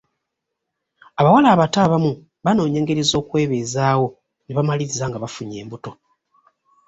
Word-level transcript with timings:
Abawala 1.19 1.47
abato 1.51 1.77
abamu 1.85 2.11
banoonya 2.43 2.77
engeri 2.79 3.01
z'okwebeezaawo 3.09 4.07
ne 4.43 4.53
bamaliriza 4.57 5.05
nga 5.07 5.21
bafunye 5.23 5.55
embuto. 5.63 5.91